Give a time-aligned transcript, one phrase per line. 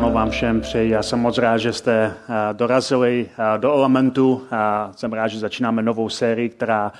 [0.00, 0.90] Ráno vám všem přeji.
[0.90, 4.42] Já jsem moc rád, že jste eh, dorazili eh, do Elementu.
[4.96, 6.92] Jsem rád, že začínáme novou sérii, která,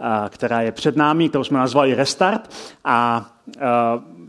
[0.00, 2.50] eh, která je před námi, kterou jsme nazvali Restart.
[2.84, 3.26] A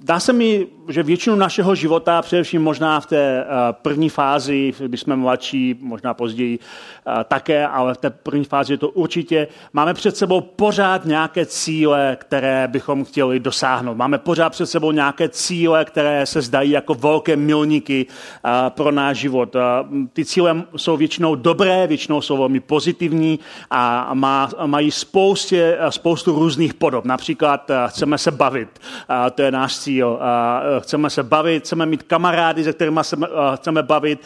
[0.09, 5.02] Dá se mi, že většinu našeho života, především možná v té eh, první fázi, když
[5.02, 9.94] jsme mladší, možná později eh, také, ale v té první fázi je to určitě, máme
[9.94, 13.98] před sebou pořád nějaké cíle, které bychom chtěli dosáhnout.
[13.98, 19.17] Máme pořád před sebou nějaké cíle, které se zdají jako velké milníky eh, pro náš
[19.17, 19.55] život.
[20.14, 23.39] Ty cíle jsou většinou dobré, většinou jsou velmi pozitivní
[23.72, 24.14] a
[24.66, 27.05] mají spoustě, spoustu různých podob.
[27.05, 28.70] Například chceme se bavit,
[29.36, 30.19] to je náš cíl cíl.
[30.78, 33.17] E, chceme se bavit, chceme mít kamarády, se kterými se
[33.55, 34.19] chceme bavit.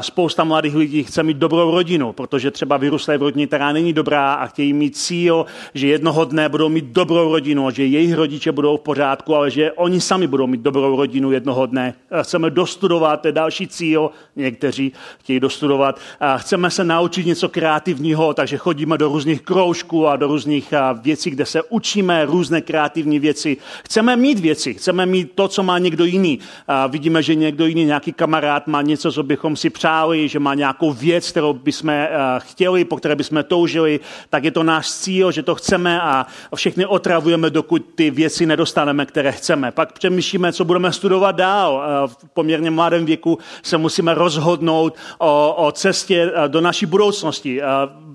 [0.00, 4.34] Spousta mladých lidí chce mít dobrou rodinu, protože třeba vyrůstají v rodině, která není dobrá
[4.34, 8.76] a chtějí mít cíl, že jednoho dne budou mít dobrou rodinu, že jejich rodiče budou
[8.76, 11.94] v pořádku, ale že oni sami budou mít dobrou rodinu jednoho dne.
[12.22, 16.00] Chceme dostudovat, to je další cíl, někteří chtějí dostudovat.
[16.36, 21.46] Chceme se naučit něco kreativního, takže chodíme do různých kroužků a do různých věcí, kde
[21.46, 23.56] se učíme různé kreativní věci.
[23.84, 26.38] Chceme mít věci, chceme mít to, co má někdo jiný.
[26.68, 30.54] A vidíme, že někdo jiný, nějaký kamarád má něco, co bychom si přáli, že má
[30.54, 35.32] nějakou věc, kterou bychom eh, chtěli, po které bychom toužili, tak je to náš cíl,
[35.32, 39.70] že to chceme a všechny otravujeme, dokud ty věci nedostaneme, které chceme.
[39.72, 41.82] Pak přemýšlíme, co budeme studovat dál.
[42.06, 47.60] V poměrně mladém věku se musíme rozhodnout o, o cestě eh, do naší budoucnosti.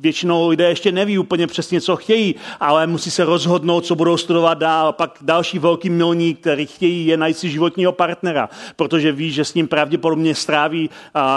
[0.04, 4.58] Většinou lidé ještě neví úplně přesně, co chtějí, ale musí se rozhodnout, co budou studovat
[4.58, 4.94] dál.
[4.94, 9.54] Pak další velký milník, který chtějí, je najít si životního partnera, protože ví, že s
[9.54, 10.90] ním pravděpodobně stráví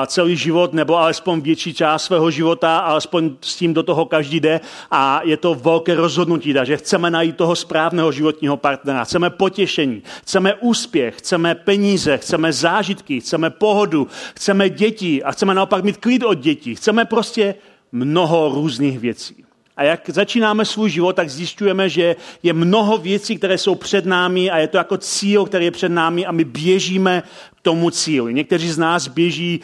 [0.06, 4.60] celý život nebo alespoň větší část svého života, alespoň s tím do toho každý jde.
[4.90, 10.54] A je to velké rozhodnutí, takže chceme najít toho správného životního partnera, chceme potěšení, chceme
[10.54, 16.38] úspěch, chceme peníze, chceme zážitky, chceme pohodu, chceme děti a chceme naopak mít klid od
[16.38, 17.54] dětí, chceme prostě
[17.96, 19.44] mnoho různých věcí.
[19.76, 24.50] A jak začínáme svůj život, tak zjišťujeme, že je mnoho věcí, které jsou před námi
[24.50, 27.22] a je to jako cíl, který je před námi a my běžíme
[27.56, 28.34] k tomu cíli.
[28.34, 29.60] Někteří z nás běží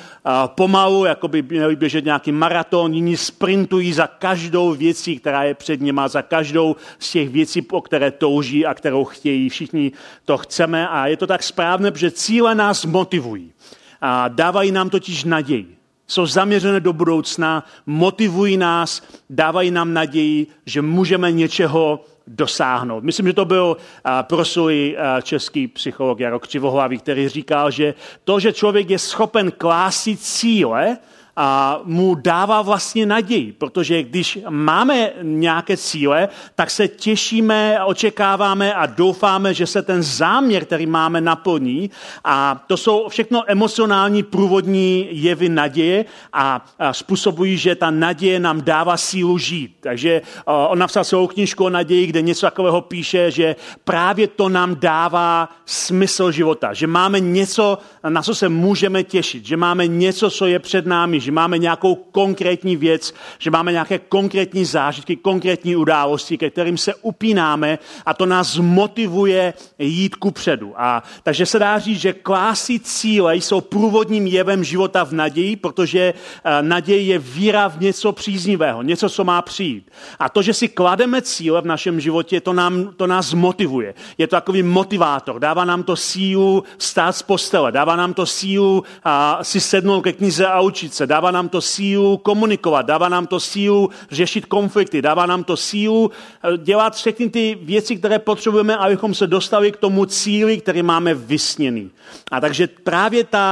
[0.47, 5.81] pomalu, jako by měli běžet nějaký maraton, jiní sprintují za každou věcí, která je před
[5.81, 9.49] nimi, za každou z těch věcí, po které touží a kterou chtějí.
[9.49, 9.93] Všichni
[10.25, 13.53] to chceme a je to tak správné, že cíle nás motivují.
[14.01, 15.77] A dávají nám totiž naději
[16.13, 23.05] jsou zaměřené do budoucna, motivují nás, dávají nám naději, že můžeme něčeho dosáhnout.
[23.05, 23.77] Myslím, že to byl
[24.23, 30.99] proslulý český psycholog Jarok Křivohlavý, který říkal, že to, že člověk je schopen klásit cíle,
[31.37, 38.87] a mu dává vlastně naději, protože když máme nějaké cíle, tak se těšíme, očekáváme a
[38.87, 41.91] doufáme, že se ten záměr, který máme, naplní.
[42.25, 48.97] A to jsou všechno emocionální průvodní jevy naděje a, způsobují, že ta naděje nám dává
[48.97, 49.77] sílu žít.
[49.81, 54.77] Takže on napsal svou knižku o naději, kde něco takového píše, že právě to nám
[54.77, 57.79] dává smysl života, že máme něco,
[58.09, 61.95] na co se můžeme těšit, že máme něco, co je před námi, že máme nějakou
[61.95, 68.27] konkrétní věc, že máme nějaké konkrétní zážitky, konkrétní události, ke kterým se upínáme a to
[68.27, 70.73] nás motivuje jít ku předu.
[70.77, 76.15] A, takže se dá říct, že klásy cíle jsou průvodním jevem života v naději, protože
[76.15, 79.91] uh, naděje je víra v něco příznivého, něco, co má přijít.
[80.19, 83.95] A to, že si klademe cíle v našem životě, to, nám, to nás motivuje.
[84.19, 85.41] Je to takový motivátor.
[85.41, 90.13] Dává nám to sílu stát z postele, dává nám to sílu uh, si sednout ke
[90.13, 95.03] knize a učit se, dává nám to sílu komunikovat, dává nám to sílu řešit konflikty,
[95.03, 99.77] dává nám to sílu eh, dělat všechny ty věci, které potřebujeme, abychom se dostali k
[99.77, 101.91] tomu cíli, který máme vysněný.
[102.31, 103.47] A takže právě ta,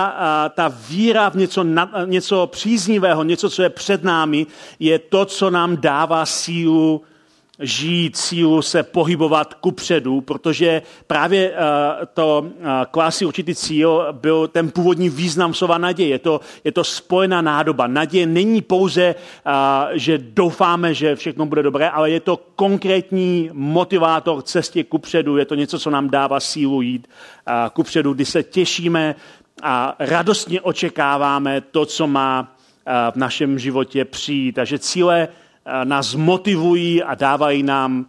[0.54, 1.64] ta víra v něco,
[2.06, 4.46] něco příznivého, něco, co je před námi,
[4.78, 7.02] je to, co nám dává sílu
[7.60, 11.56] žít, sílu se pohybovat kupředu, protože právě uh,
[12.14, 16.08] to uh, klásí určitý cíl byl ten původní význam slova naděje.
[16.08, 17.86] Je to, je to spojená nádoba.
[17.86, 19.52] Naděje není pouze, uh,
[19.92, 25.36] že doufáme, že všechno bude dobré, ale je to konkrétní motivátor cestě kupředu.
[25.36, 29.14] Je to něco, co nám dává sílu jít uh, kupředu, kdy se těšíme
[29.62, 32.56] a radostně očekáváme to, co má
[33.10, 34.52] v našem životě přijít.
[34.52, 35.28] Takže cíle
[35.84, 38.06] nás motivují a dávají nám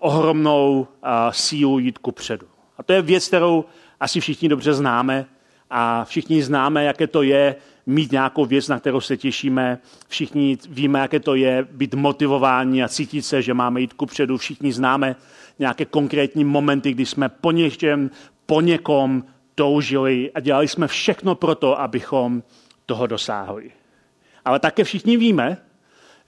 [0.00, 0.86] ohromnou
[1.30, 2.46] sílu jít ku předu.
[2.78, 3.64] A to je věc, kterou
[4.00, 5.26] asi všichni dobře známe
[5.70, 9.78] a všichni známe, jaké to je mít nějakou věc, na kterou se těšíme.
[10.08, 14.36] Všichni víme, jaké to je být motivováni a cítit se, že máme jít ku předu.
[14.36, 15.16] Všichni známe
[15.58, 18.10] nějaké konkrétní momenty, kdy jsme po něčem,
[18.46, 22.42] po někom toužili a dělali jsme všechno pro to, abychom
[22.86, 23.70] toho dosáhli.
[24.44, 25.56] Ale také všichni víme,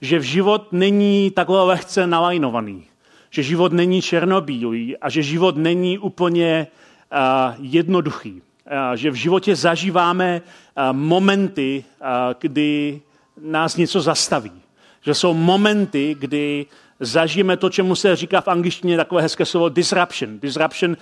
[0.01, 2.83] že v život není takhle lehce nalajnovaný.
[3.29, 8.31] Že život není černobílý a že život není úplně uh, jednoduchý.
[8.31, 11.83] Uh, že v životě zažíváme uh, momenty,
[12.39, 13.01] kdy
[13.41, 14.51] nás něco zastaví.
[15.01, 16.65] Že jsou momenty, kdy
[16.99, 20.39] zažijeme to, čemu se říká v angličtině takové hezké slovo disruption.
[20.39, 20.97] Disruption uh,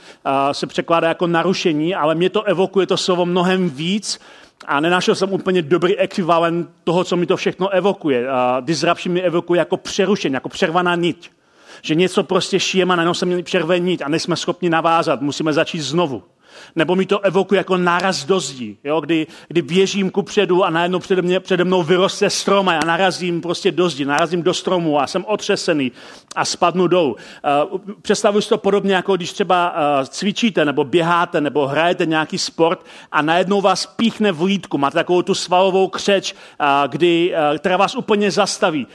[0.52, 4.20] se překládá jako narušení, ale mě to evokuje to slovo mnohem víc
[4.66, 8.28] a nenašel jsem úplně dobrý ekvivalent toho, co mi to všechno evokuje.
[8.28, 11.32] Uh, disruption mi evokuje jako přerušení, jako přervaná niť.
[11.82, 15.54] Že něco prostě šijeme a najednou se měli přervé niť a nejsme schopni navázat, musíme
[15.54, 16.24] začít znovu.
[16.76, 19.02] Nebo mi to evokuje jako náraz do zdí, jo?
[19.02, 22.80] Kdy, kdy běžím ku předu a najednou přede, mě, přede mnou vyroste strom a já
[22.86, 25.92] narazím prostě do zdi, narazím do stromu a jsem otřesený
[26.36, 27.16] a spadnu dolů.
[27.72, 32.38] Uh, představuji si to podobně, jako když třeba uh, cvičíte nebo běháte nebo hrajete nějaký
[32.38, 37.78] sport a najednou vás píchne v lítku, máte takovou tu svalovou křeč, uh, kdy, která
[37.78, 38.88] vás úplně zastaví.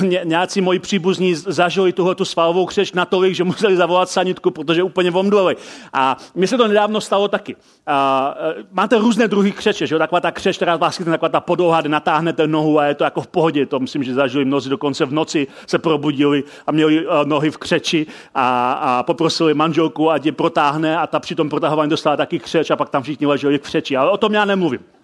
[0.00, 4.82] Ně, nějací moji příbuzní zažili tuhle tu svalovou křeč natolik, že museli zavolat sanitku, protože
[4.82, 5.56] úplně vomdleli.
[5.92, 7.56] A mi se to nedávno stalo taky.
[7.86, 8.34] A,
[8.72, 9.98] máte různé druhy křeče, že jo?
[9.98, 13.04] taková ta křeč, která vás chytne, taková ta podouha, kde natáhnete nohu a je to
[13.04, 13.66] jako v pohodě.
[13.66, 17.58] To myslím, že zažili mnozí dokonce v noci se probudili a měli uh, nohy v
[17.58, 22.38] křeči a, a poprosili manželku, ať je protáhne a ta při tom protahování dostala taky
[22.38, 23.96] křeč a pak tam všichni leželi v křeči.
[23.96, 24.97] Ale o tom já nemluvím.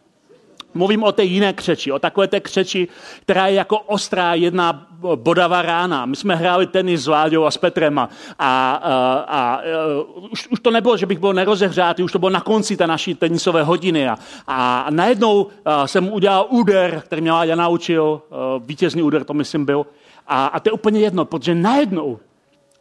[0.74, 2.88] Mluvím o té jiné křeči, o takové té křeči,
[3.22, 6.06] která je jako ostrá jedna bodavá rána.
[6.06, 9.60] My jsme hráli tenis s Láďou a s Petrem a, a, a, a
[10.30, 13.14] už, už to nebylo, že bych byl nerozehřátý, už to bylo na konci té naší
[13.14, 18.22] tenisové hodiny a, a najednou a jsem udělal úder, který mě Láďa naučil,
[18.66, 19.86] vítězný úder to myslím byl,
[20.26, 22.18] a, a to je úplně jedno, protože najednou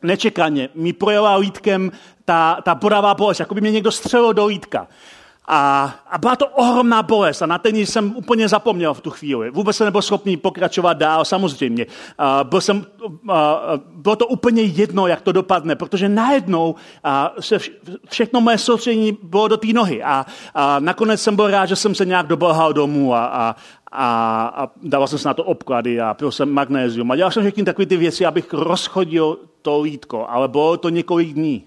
[0.01, 1.91] nečekaně mi projela lítkem
[2.25, 4.87] ta, ta bodavá bolest, jako by mě někdo střelil do lítka.
[5.47, 9.51] A, a byla to ohromná bolest a na ten jsem úplně zapomněl v tu chvíli.
[9.51, 11.85] Vůbec jsem nebyl schopný pokračovat dál, samozřejmě.
[12.17, 12.85] A byl jsem,
[13.29, 13.61] a,
[13.95, 17.71] bylo to úplně jedno, jak to dopadne, protože najednou a, se vš,
[18.09, 20.03] všechno moje soustředění bylo do té nohy.
[20.03, 20.25] A,
[20.55, 23.55] a nakonec jsem byl rád, že jsem se nějak dobalhal domů a, a,
[23.91, 27.11] a, a dával jsem se na to obklady a pil jsem magnézium.
[27.11, 31.33] A dělal jsem všechny takové ty věci, abych rozchodil to lítko, ale bylo to několik
[31.33, 31.65] dní.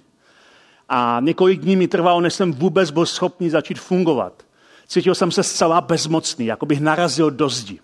[0.88, 4.42] A několik dní mi trvalo, než jsem vůbec byl schopný začít fungovat.
[4.88, 7.80] Cítil jsem se zcela bezmocný, jako bych narazil do zdi.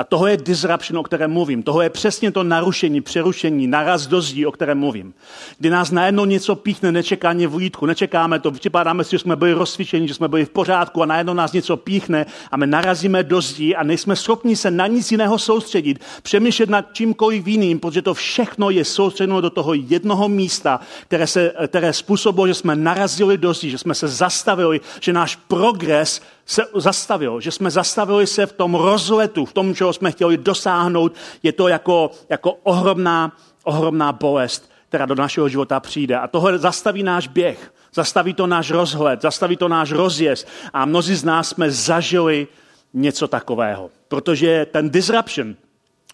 [0.00, 1.62] A toho je disruption, o kterém mluvím.
[1.62, 5.14] Toho je přesně to narušení, přerušení, naraz do zdí, o kterém mluvím.
[5.58, 9.52] Kdy nás najednou něco píchne nečekáně v lítku, nečekáme to, připadáme si, že jsme byli
[9.52, 13.40] rozcvičeni, že jsme byli v pořádku a najednou nás něco píchne a my narazíme do
[13.40, 18.14] zdí a nejsme schopni se na nic jiného soustředit, přemýšlet nad čímkoliv jiným, protože to
[18.14, 23.54] všechno je soustředěno do toho jednoho místa, které, se, které způsobilo, že jsme narazili do
[23.54, 28.52] zdí, že jsme se zastavili, že náš progres se zastavil, že jsme zastavili se v
[28.52, 31.14] tom rozletu, v tom, čeho jsme chtěli dosáhnout.
[31.42, 36.16] Je to jako, jako ohromná, ohromná bolest, která do našeho života přijde.
[36.16, 40.48] A tohle zastaví náš běh, zastaví to náš rozhled, zastaví to náš rozjezd.
[40.72, 42.46] A mnozí z nás jsme zažili
[42.94, 43.90] něco takového.
[44.08, 45.54] Protože ten disruption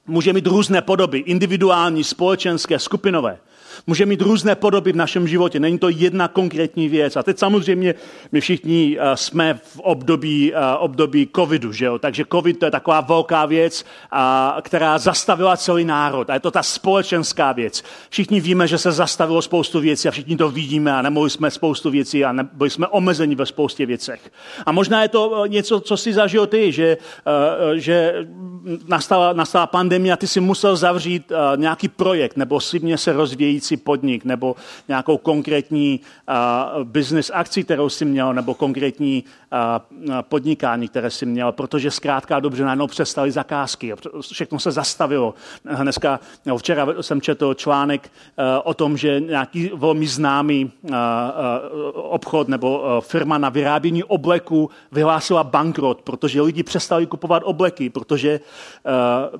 [0.07, 3.39] může mít různé podoby, individuální, společenské, skupinové.
[3.87, 7.17] Může mít různé podoby v našem životě, není to jedna konkrétní věc.
[7.17, 7.95] A teď samozřejmě
[8.33, 11.99] my všichni uh, jsme v období, uh, období covidu, že jo?
[11.99, 16.31] takže covid to je taková velká věc, uh, která zastavila celý národ.
[16.31, 17.83] A je to ta společenská věc.
[18.11, 21.91] Všichni víme, že se zastavilo spoustu věcí a všichni to vidíme a nemohli jsme spoustu
[21.91, 24.31] věcí a byli jsme omezeni ve spoustě věcech.
[24.67, 26.97] A možná je to něco, co si zažil ty, že,
[27.75, 28.27] že
[28.89, 33.75] nastala, nastala pandemie a ty si musel zavřít uh, nějaký projekt nebo slibně se rozvíjející
[33.75, 34.57] si podnik nebo
[34.89, 41.53] nějakou konkrétní uh, business akci, kterou si měl, nebo konkrétní uh, podnikání, které si měl,
[41.53, 43.95] protože zkrátka dobře najednou přestali zakázky.
[44.21, 45.35] Všechno se zastavilo.
[45.83, 50.97] Dneska, no, včera jsem četl článek uh, o tom, že nějaký velmi známý uh, uh,
[51.95, 58.41] obchod nebo uh, firma na vyrábění obleků vyhlásila bankrot, protože lidi přestali kupovat obleky, protože,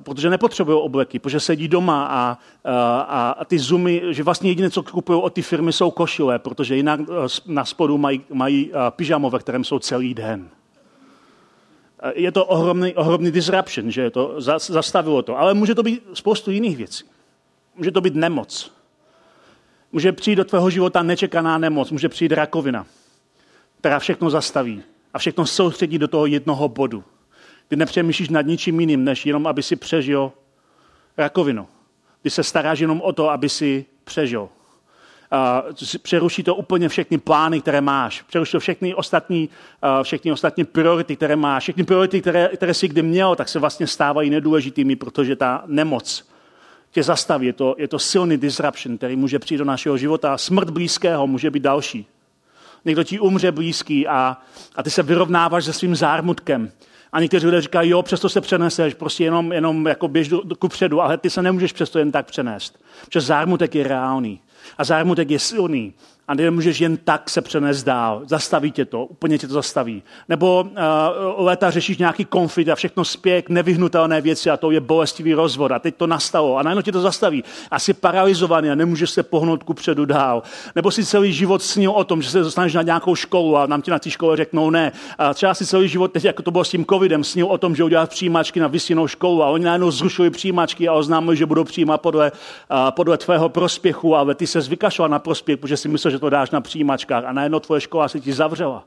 [0.03, 2.71] protože nepotřebují obleky, protože sedí doma a, uh,
[3.07, 6.75] a, a ty zoomy, že vlastně jediné, co kupují od ty firmy, jsou košile, protože
[6.75, 7.05] jinak eh,
[7.45, 10.49] na spodu mají, mají eh, pyžamo, ve kterém jsou celý den.
[12.15, 15.39] Je to ohromný, ohromný disruption, že to zastavilo to.
[15.39, 17.03] Ale může to být spoustu jiných věcí.
[17.75, 18.71] Může to být nemoc.
[19.91, 22.85] Může přijít do tvého života nečekaná nemoc, může přijít rakovina,
[23.79, 27.03] která všechno zastaví a všechno soustředí do toho jednoho bodu.
[27.67, 30.31] Ty nepřemýšlíš nad ničím jiným, než jenom, aby si přežil
[31.17, 31.67] rakovinu.
[32.21, 34.49] Ty se staráš jenom o to, aby si přežil.
[35.91, 38.21] Uh, přeruší to úplně všechny plány, které máš.
[38.21, 39.49] Přeruší to všechny ostatní,
[40.03, 41.63] všechny ostatní priority, které máš.
[41.63, 46.29] Všechny priority, které, které jsi kdy měl, tak se vlastně stávají nedůležitými, protože ta nemoc
[46.91, 47.47] tě zastaví.
[47.47, 50.37] Je to, je to silný disruption, který může přijít do našeho života.
[50.37, 52.07] Smrt blízkého může být další.
[52.85, 54.37] Někdo ti umře blízký a,
[54.75, 56.71] a ty se vyrovnáváš se svým zármutkem.
[57.15, 60.55] A někteří lidé říkají, jo, přesto se přeneseš, prostě jenom, jenom jako běž do, do,
[60.55, 62.79] kupředu, ale ty se nemůžeš přesto jen tak přenést.
[63.05, 64.41] Protože zármutek je reálný
[64.77, 65.93] a zármutek je silný
[66.27, 68.21] a nemůžeš jen tak se přenést dál.
[68.25, 70.03] Zastaví tě to, úplně tě to zastaví.
[70.29, 74.79] Nebo uh, léta řešíš nějaký konflikt a všechno spěje k nevyhnutelné věci a to je
[74.79, 77.43] bolestivý rozvod a teď to nastalo a najednou tě to zastaví.
[77.71, 80.43] A jsi paralizovaný a nemůžeš se pohnout ku předu dál.
[80.75, 83.81] Nebo si celý život snil o tom, že se dostaneš na nějakou školu a nám
[83.81, 84.91] ti na té škole řeknou ne.
[85.17, 87.75] A třeba si celý život, teď jako to bylo s tím covidem, snil o tom,
[87.75, 91.63] že udělat přijímačky na vysněnou školu a oni najednou zrušili přijímačky a oznámili, že budou
[91.63, 96.14] přijímat podle, uh, podle tvého prospěchu, ale ty se zvykašoval na prospěch, protože si myslel,
[96.15, 98.83] že to dáš na přijímačkách a najednou tvoje škola se ti zavřela.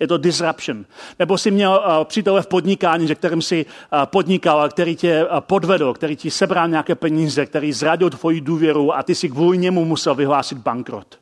[0.00, 0.84] Je to disruption.
[1.18, 5.40] Nebo jsi měl uh, přítele v podnikání, že kterým si uh, podnikal, který tě uh,
[5.40, 9.84] podvedl, který ti sebral nějaké peníze, který zradil tvoji důvěru a ty si kvůli němu
[9.84, 11.18] musel vyhlásit bankrot.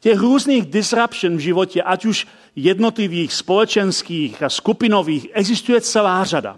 [0.00, 6.56] Těch různých disruption v životě, ať už jednotlivých, společenských a skupinových, existuje celá řada.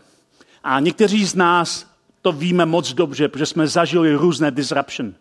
[0.64, 1.86] A někteří z nás
[2.22, 5.14] to víme moc dobře, protože jsme zažili různé disruption.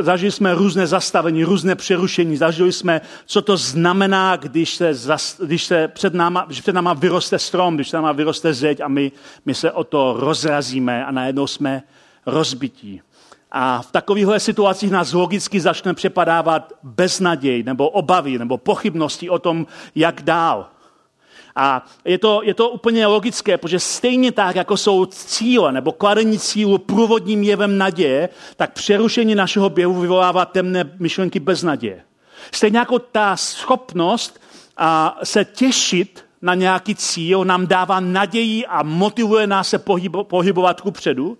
[0.00, 2.36] Zažili jsme různé zastavení, různé přerušení.
[2.36, 6.92] Zažili jsme, co to znamená, když se, zas, když se před, náma, když před náma
[6.92, 9.12] vyroste strom, když před náma vyroste zeď a my,
[9.46, 11.82] my se o to rozrazíme a najednou jsme
[12.26, 13.00] rozbití.
[13.52, 19.66] A v takovýchhle situacích nás logicky začne přepadávat beznaděj nebo obavy nebo pochybnosti o tom,
[19.94, 20.68] jak dál.
[21.56, 26.38] A je to, je to úplně logické, protože stejně tak, jako jsou cíle nebo kladení
[26.38, 32.02] cílu průvodním jevem naděje, tak přerušení našeho běhu vyvolává temné myšlenky bez naděje.
[32.52, 34.40] Stejně jako ta schopnost
[34.76, 39.78] a, se těšit na nějaký cíl nám dává naději a motivuje nás se
[40.22, 41.38] pohybovat ku předu,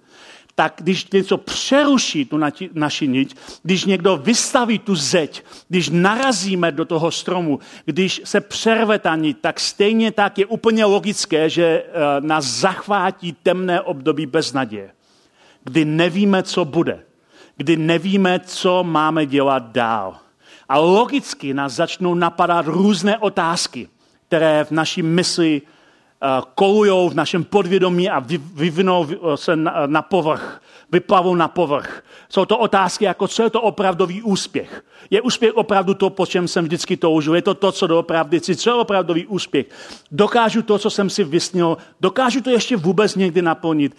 [0.62, 2.38] tak když něco přeruší tu
[2.74, 8.98] naši niť, když někdo vystaví tu zeď, když narazíme do toho stromu, když se přerve
[8.98, 11.90] ta niť, tak stejně tak je úplně logické, že eh,
[12.20, 14.90] nás zachvátí temné období bez naděje,
[15.64, 17.02] kdy nevíme, co bude,
[17.56, 20.16] kdy nevíme, co máme dělat dál.
[20.68, 23.88] A logicky nás začnou napadat různé otázky,
[24.28, 25.62] které v naší mysli
[26.24, 28.24] Eh, kolují v našem podvědomí a
[28.54, 30.61] vyvinou se na povrch
[30.92, 32.02] vyplavou na povrch.
[32.28, 34.84] Jsou to otázky jako, co je to opravdový úspěch.
[35.10, 37.34] Je úspěch opravdu to, po čem jsem vždycky toužil?
[37.34, 38.56] Je to to, co doopravdy chci?
[38.56, 39.66] Co je opravdový úspěch?
[40.10, 41.76] Dokážu to, co jsem si vysnil?
[42.00, 43.96] Dokážu to ještě vůbec někdy naplnit?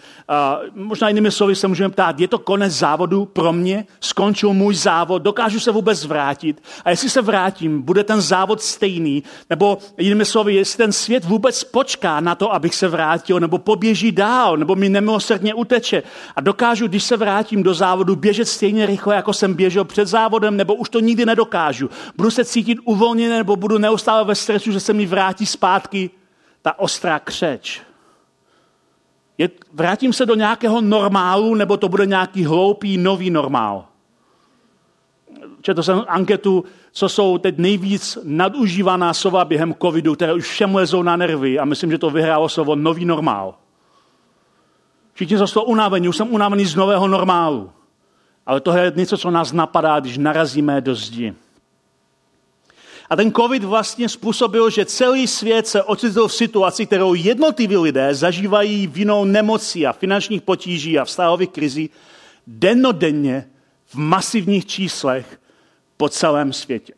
[0.74, 3.86] Uh, možná jinými slovy se můžeme ptát, je to konec závodu pro mě?
[4.00, 5.22] Skončil můj závod?
[5.22, 6.62] Dokážu se vůbec vrátit?
[6.84, 9.22] A jestli se vrátím, bude ten závod stejný?
[9.50, 13.40] Nebo jinými slovy, jestli ten svět vůbec počká na to, abych se vrátil?
[13.40, 14.56] Nebo poběží dál?
[14.56, 16.02] Nebo mi nemilosrdně uteče?
[16.36, 20.08] A dokážu dokážu, když se vrátím do závodu, běžet stejně rychle, jako jsem běžel před
[20.08, 21.90] závodem, nebo už to nikdy nedokážu.
[22.16, 26.10] Budu se cítit uvolněně, nebo budu neustále ve stresu, že se mi vrátí zpátky
[26.62, 27.82] ta ostrá křeč.
[29.38, 33.86] Je, vrátím se do nějakého normálu, nebo to bude nějaký hloupý nový normál?
[35.62, 41.02] Četl jsem anketu, co jsou teď nejvíc nadužívaná slova během covidu, které už všem lezou
[41.02, 43.54] na nervy a myslím, že to vyhrálo slovo nový normál.
[45.14, 47.70] Všichni jsou z toho unavení, už jsem unavený z nového normálu.
[48.46, 51.34] Ale to je něco, co nás napadá, když narazíme do zdi.
[53.10, 58.14] A ten covid vlastně způsobil, že celý svět se ocitl v situaci, kterou jednotliví lidé
[58.14, 61.90] zažívají vinou nemocí a finančních potíží a vztahových krizí
[62.46, 63.48] dennodenně
[63.86, 65.40] v masivních číslech
[65.96, 66.92] po celém světě.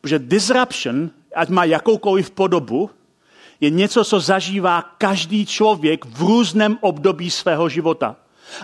[0.00, 2.90] Protože disruption, ať má jakoukoliv podobu,
[3.60, 8.16] je něco, co zažívá každý člověk v různém období svého života.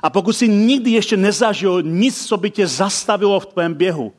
[0.02, 4.12] A pokud si nikdy ještě nezažil nic, co by tě zastavilo v tvém běhu,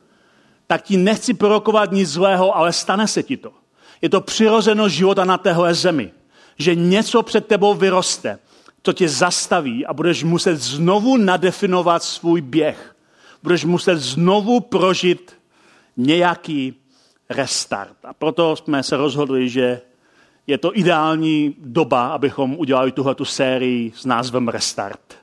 [0.66, 3.52] tak ti nechci prorokovat nic zlého, ale stane se ti to.
[4.02, 6.10] Je to přirozenost života na téhle zemi.
[6.58, 8.38] Že něco před tebou vyroste,
[8.82, 12.96] to tě zastaví a budeš muset znovu nadefinovat svůj běh.
[13.42, 15.32] Budeš muset znovu prožít
[15.96, 16.74] nějaký
[17.30, 17.96] restart.
[18.04, 19.80] A proto jsme se rozhodli, že
[20.46, 25.16] je to ideální doba, abychom udělali tuhle sérii s názvem Restart.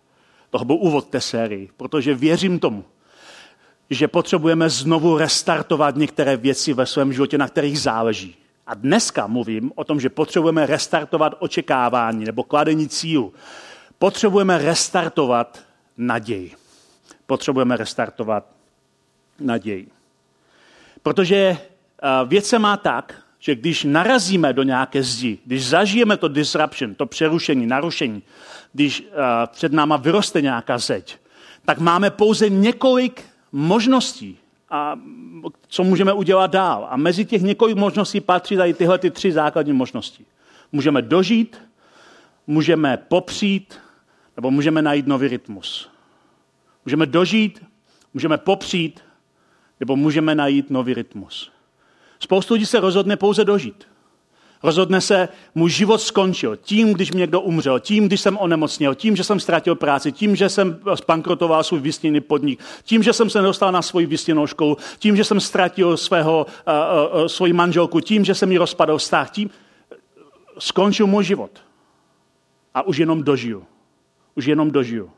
[0.50, 2.86] To byl úvod té sérii, protože věřím tomu,
[3.90, 8.36] že potřebujeme znovu restartovat některé věci ve svém životě, na kterých záleží.
[8.68, 13.34] A dneska mluvím o tom, že potřebujeme restartovat očekávání nebo kladení cílu.
[14.00, 15.60] Potřebujeme restartovat
[15.98, 16.52] naději.
[17.26, 18.46] Potřebujeme restartovat
[19.40, 19.88] naději.
[21.04, 21.58] Protože eh,
[22.26, 27.06] věc se má tak, že když narazíme do nějaké zdi, když zažijeme to disruption, to
[27.06, 28.24] přerušení, narušení,
[28.74, 29.08] když uh,
[29.52, 31.18] před náma vyroste nějaká zeď,
[31.66, 34.38] tak máme pouze několik možností,
[34.70, 35.00] a
[35.68, 36.88] co můžeme udělat dál.
[36.90, 40.26] A mezi těch několik možností patří tady tyhle ty tři základní možnosti.
[40.72, 41.62] Můžeme dožít,
[42.48, 43.80] můžeme popřít,
[44.36, 45.90] nebo můžeme najít nový rytmus.
[46.86, 47.66] Můžeme dožít,
[48.14, 49.00] můžeme popřít,
[49.80, 51.53] nebo můžeme najít nový rytmus.
[52.24, 53.88] Spoustu lidí se rozhodne pouze dožít.
[54.64, 59.16] Rozhodne se, můj život skončil tím, když mě někdo umřel, tím, když jsem onemocněl, tím,
[59.16, 63.42] že jsem ztratil práci, tím, že jsem spankrotoval svůj vysněný podnik, tím, že jsem se
[63.42, 68.26] nedostal na svoji vysněnou školu, tím, že jsem ztratil svého, uh, uh, svoji manželku, tím,
[68.26, 69.50] že jsem mi rozpadl vztah, tím
[70.60, 71.52] skončil můj život.
[72.74, 73.64] A už jenom dožiju.
[74.36, 75.12] Už jenom dožiju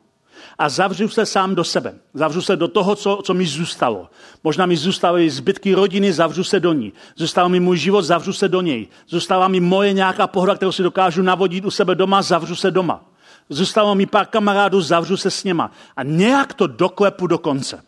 [0.57, 1.93] a zavřu se sám do sebe.
[2.13, 4.09] Zavřu se do toho, co, co mi zůstalo.
[4.43, 6.93] Možná mi zůstaly zbytky rodiny, zavřu se do ní.
[7.15, 8.87] Zůstal mi můj život, zavřu se do něj.
[9.07, 13.05] Zůstává mi moje nějaká pohoda, kterou si dokážu navodit u sebe doma, zavřu se doma.
[13.49, 15.71] Zůstalo mi pár kamarádů, zavřu se s něma.
[15.97, 17.83] A nějak to doklepu do konce.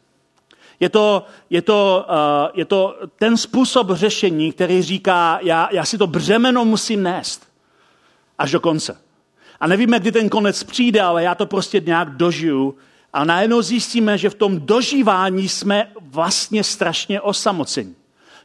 [0.79, 5.97] Je to, je to, uh, je to ten způsob řešení, který říká, já, já si
[5.97, 7.47] to břemeno musím nést
[8.37, 9.06] až do konce.
[9.59, 12.75] A nevíme, kdy ten konec přijde, ale já to prostě nějak dožiju.
[13.13, 17.95] A najednou zjistíme, že v tom dožívání jsme vlastně strašně osamocení.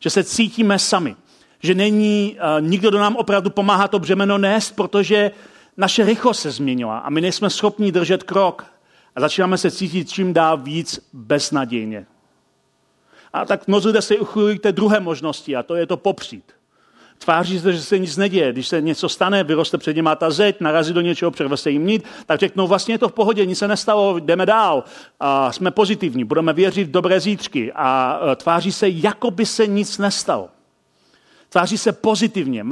[0.01, 1.17] Že se cítíme sami.
[1.61, 5.31] Že není uh, nikdo, kdo nám opravdu pomáhá to břemeno nést, protože
[5.77, 8.67] naše rychlost se změnila a my nejsme schopni držet krok.
[9.17, 12.07] A začínáme se cítit čím dál víc beznadějně.
[13.33, 16.53] A tak mnozí lidé se uchylují k té druhé možnosti a to je to popřít.
[17.25, 18.53] Tváří se, že se nic neděje.
[18.53, 21.87] Když se něco stane, vyroste před nimi ta zeď, narazí do něčeho, přerve se jim
[21.87, 24.85] nit, tak řeknou, vlastně je to v pohodě, nic se nestalo, jdeme dál.
[25.21, 27.73] A jsme pozitivní, budeme věřit v dobré zítřky.
[27.75, 30.49] A e, tváří se, jako by se nic nestalo.
[31.53, 32.65] Tváří se pozitivně.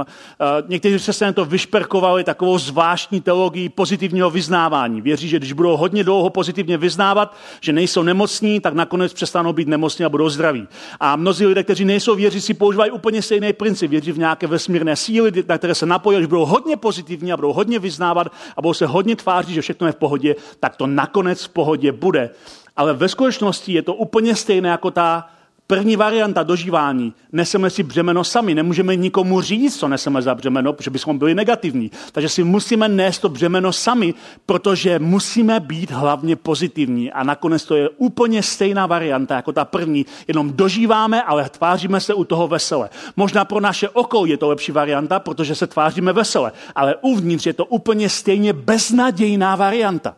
[0.69, 5.01] Někteří se to vyšperkovali takovou zvláštní teologii pozitivního vyznávání.
[5.01, 9.69] Věří, že když budou hodně dlouho pozitivně vyznávat, že nejsou nemocní, tak nakonec přestanou být
[9.69, 10.69] nemocní a budou zdraví.
[11.01, 13.91] A mnozí lidé, kteří nejsou věřící, používají úplně stejný princip.
[13.91, 17.53] Věří v nějaké vesmírné síly, na které se napojí, když budou hodně pozitivní a budou
[17.53, 21.45] hodně vyznávat a budou se hodně tvářit, že všechno je v pohodě, tak to nakonec
[21.45, 22.31] v pohodě bude.
[22.77, 25.29] Ale ve skutečnosti je to úplně stejné jako ta
[25.71, 27.15] První varianta dožívání.
[27.33, 28.55] Neseme si břemeno sami.
[28.55, 31.91] Nemůžeme nikomu říct, co neseme za břemeno, protože bychom byli negativní.
[32.13, 34.15] Takže si musíme nést to břemeno sami,
[34.47, 37.13] protože musíme být hlavně pozitivní.
[37.13, 40.07] A nakonec to je úplně stejná varianta jako ta první.
[40.29, 42.91] Jenom dožíváme, ale tváříme se u toho vesele.
[43.17, 46.53] Možná pro naše oko je to lepší varianta, protože se tváříme vesele.
[46.75, 50.17] Ale uvnitř je to úplně stejně beznadějná varianta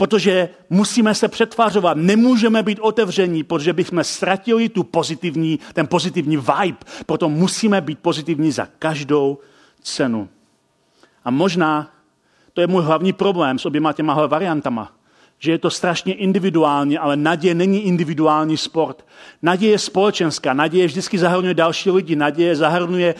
[0.00, 6.78] protože musíme se přetvářovat, nemůžeme být otevření, protože bychom ztratili tu pozitivní, ten pozitivní vibe.
[7.06, 9.38] Proto musíme být pozitivní za každou
[9.82, 10.28] cenu.
[11.24, 11.90] A možná
[12.52, 14.92] to je můj hlavní problém s oběma těma variantama,
[15.38, 19.04] že je to strašně individuální, ale naděje není individuální sport.
[19.42, 23.14] Naděje je společenská, naděje vždycky zahrnuje další lidi, naděje zahrnuje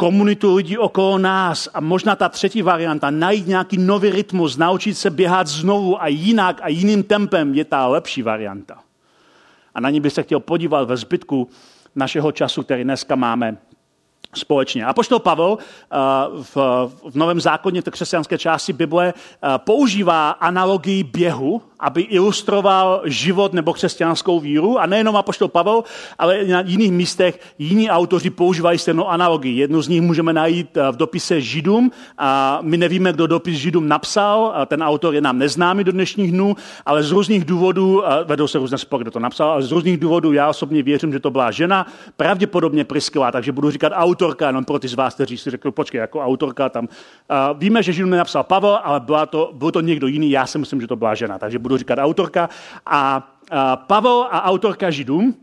[0.00, 5.10] komunitu lidí okolo nás a možná ta třetí varianta, najít nějaký nový rytmus, naučit se
[5.10, 8.78] běhat znovu a jinak a jiným tempem je ta lepší varianta.
[9.74, 11.48] A na ní bych se chtěl podívat ve zbytku
[11.94, 13.56] našeho času, který dneska máme
[14.34, 14.84] společně.
[14.84, 15.96] A poštol Pavel eh,
[16.54, 16.56] v,
[17.14, 24.40] Novém zákoně, té křesťanské části Bible, eh, používá analogii běhu, aby ilustroval život nebo křesťanskou
[24.40, 24.78] víru.
[24.78, 25.84] A nejenom apoštol Pavel,
[26.18, 29.58] ale na jiných místech jiní autoři používají stejnou analogii.
[29.58, 31.90] Jednu z nich můžeme najít eh, v dopise Židům.
[32.18, 34.54] A my nevíme, kdo dopis Židům napsal.
[34.66, 38.78] Ten autor je nám neznámý do dnešních dnů, ale z různých důvodů, vedou se různé
[38.78, 41.86] spory, kdo to napsal, ale z různých důvodů já osobně věřím, že to byla žena,
[42.16, 45.98] pravděpodobně Priskila, takže budu říkat autorka, jenom pro ty z vás, kteří si řekli, počkej,
[45.98, 46.84] jako autorka tam.
[46.84, 50.58] Uh, víme, že Židům nenapsal Pavel, ale byla to, byl to někdo jiný, já si
[50.58, 52.48] myslím, že to byla žena, takže budu říkat autorka.
[52.86, 55.34] A uh, Pavel a autorka Židům,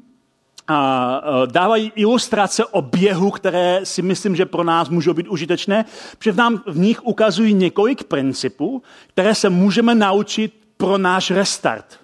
[0.67, 5.85] a dávají ilustrace o běhu, které si myslím, že pro nás můžou být užitečné,
[6.17, 11.99] protože nám v nich ukazují několik principů, které se můžeme naučit pro náš restart,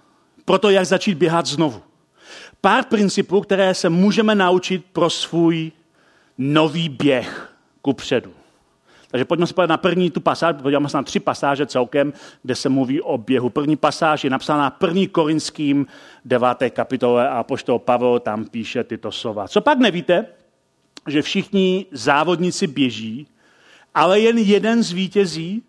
[0.46, 1.82] pro to, jak začít běhat znovu.
[2.62, 5.72] Pár principů, které se můžeme naučit pro svůj
[6.38, 8.34] nový běh ku předu.
[9.12, 12.56] Takže pojďme se podívat na první tu pasáž, podíváme se na tři pasáže celkem, kde
[12.56, 13.50] se mluví o běhu.
[13.50, 15.88] První pasáž je napsána první korinským
[16.26, 16.48] 9.
[16.70, 19.48] kapitole a poštol Pavel tam píše tyto slova.
[19.48, 20.26] Co pak nevíte,
[21.08, 23.28] že všichni závodníci běží,
[23.96, 25.64] ale jen jeden zvítězí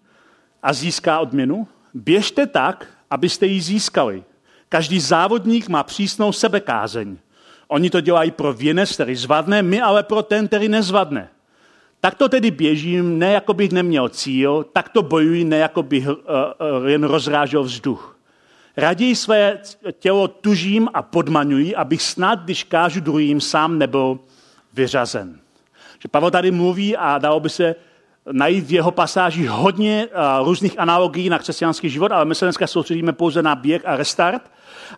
[0.63, 1.69] a získá odměnu?
[1.95, 4.25] Běžte tak, abyste ji získali.
[4.69, 7.17] Každý závodník má přísnou sebekázeň.
[7.75, 11.29] Oni to dělají pro věnec, který zvadne, my ale pro ten, který nezvadne.
[12.01, 16.09] Tak to tedy běžím, ne jako bych neměl cíl, tak to bojuji, ne jako bych
[16.09, 18.19] uh, uh, jen rozrážel vzduch.
[18.77, 19.59] Raději své
[19.99, 24.19] tělo tužím a podmaňuji, abych snad, když kážu druhým, sám nebyl
[24.73, 25.39] vyřazen.
[25.99, 27.75] Že Pavel tady mluví a dalo by se
[28.33, 32.67] najít v jeho pasáži hodně uh, různých analogií na křesťanský život, ale my se dneska
[32.67, 34.51] soustředíme pouze na běh a restart.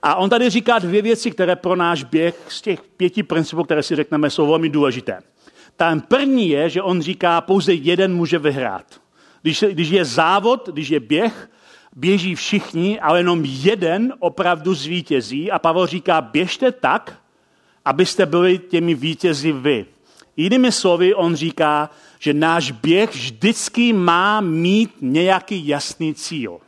[0.03, 3.83] A on tady říká dvě věci, které pro náš běh z těch pěti principů, které
[3.83, 5.19] si řekneme, jsou velmi důležité.
[5.77, 9.01] Ten první je, že on říká, pouze jeden může vyhrát.
[9.43, 11.51] Když, když je závod, když je běh,
[11.97, 15.51] běží všichni, ale jenom jeden opravdu zvítězí.
[15.51, 17.21] A Pavel říká, běžte tak,
[17.85, 19.87] abyste byli těmi vítězi vy.
[20.37, 26.59] Jinými slovy, on říká, že náš běh vždycky má mít nějaký jasný cíl.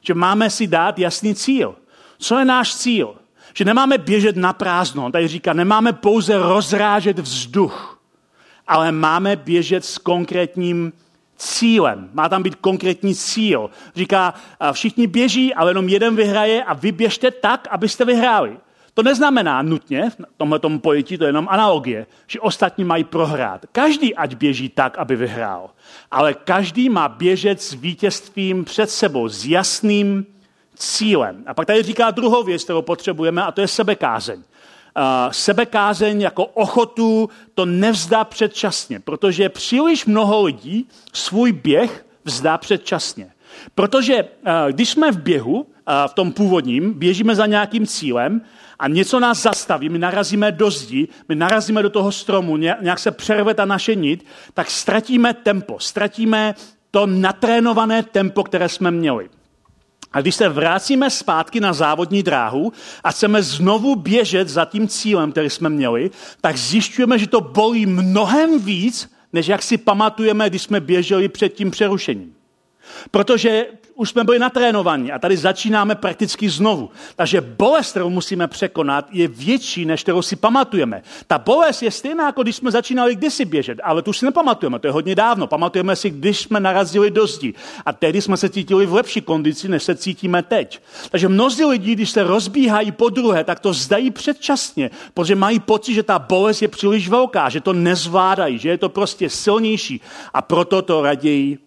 [0.00, 1.76] Že máme si dát jasný cíl.
[2.18, 3.14] Co je náš cíl?
[3.54, 5.04] Že nemáme běžet na prázdno.
[5.04, 8.00] On tady říká, nemáme pouze rozrážet vzduch,
[8.66, 10.92] ale máme běžet s konkrétním
[11.36, 12.10] cílem.
[12.12, 13.70] Má tam být konkrétní cíl.
[13.96, 14.34] Říká,
[14.72, 18.56] všichni běží, ale jenom jeden vyhraje a vy běžte tak, abyste vyhráli.
[18.94, 23.66] To neznamená nutně, v tomhle pojetí to je jenom analogie, že ostatní mají prohrát.
[23.72, 25.70] Každý ať běží tak, aby vyhrál.
[26.10, 30.26] Ale každý má běžet s vítězstvím před sebou, s jasným
[30.78, 31.44] cílem.
[31.46, 34.38] A pak tady říká druhou věc, kterou potřebujeme, a to je sebekázeň.
[34.38, 43.32] Uh, sebekázeň jako ochotu to nevzdá předčasně, protože příliš mnoho lidí svůj běh vzdá předčasně.
[43.74, 44.28] Protože uh,
[44.70, 45.66] když jsme v běhu, uh,
[46.06, 48.42] v tom původním, běžíme za nějakým cílem
[48.78, 53.10] a něco nás zastaví, my narazíme do zdi, my narazíme do toho stromu, nějak se
[53.10, 56.54] přerve ta naše nit, tak ztratíme tempo, ztratíme
[56.90, 59.28] to natrénované tempo, které jsme měli.
[60.12, 62.72] A když se vracíme zpátky na závodní dráhu
[63.04, 67.86] a chceme znovu běžet za tím cílem, který jsme měli, tak zjišťujeme, že to bolí
[67.86, 72.34] mnohem víc, než jak si pamatujeme, když jsme běželi před tím přerušením.
[73.10, 73.66] Protože
[73.98, 76.90] už jsme byli natrénovaní a tady začínáme prakticky znovu.
[77.16, 81.02] Takže bolest, kterou musíme překonat, je větší, než kterou si pamatujeme.
[81.26, 84.86] Ta bolest je stejná, jako když jsme začínali kdysi běžet, ale tu si nepamatujeme, to
[84.86, 85.46] je hodně dávno.
[85.46, 87.54] Pamatujeme si, když jsme narazili do zdi
[87.86, 90.80] a tehdy jsme se cítili v lepší kondici, než se cítíme teď.
[91.10, 95.94] Takže mnozí lidi, když se rozbíhají po druhé, tak to zdají předčasně, protože mají pocit,
[95.94, 100.00] že ta bolest je příliš velká, že to nezvládají, že je to prostě silnější
[100.34, 101.58] a proto to raději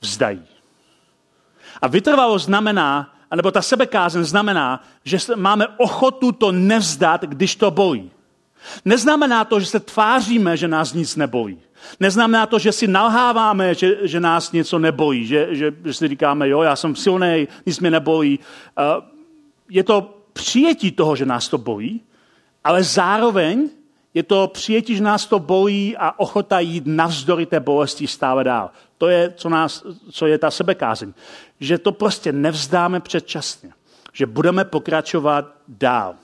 [0.00, 0.51] vzdají.
[1.82, 8.10] A vytrvalost znamená, anebo ta sebekázen znamená, že máme ochotu to nevzdat, když to bolí.
[8.84, 11.58] Neznamená to, že se tváříme, že nás nic nebolí.
[12.00, 16.48] Neznamená to, že si nalháváme, že, že nás něco nebolí, že, že, že si říkáme,
[16.48, 18.38] jo, já jsem silný, nic mě nebolí.
[19.70, 22.00] Je to přijetí toho, že nás to bolí,
[22.64, 23.70] ale zároveň
[24.14, 28.70] je to přijetí, že nás to bolí a ochota jít navzdory té bolesti stále dál.
[28.98, 31.12] To je, co, nás, co je ta sebekázeň.
[31.60, 33.72] Že to prostě nevzdáme předčasně.
[34.12, 36.14] Že budeme pokračovat dál.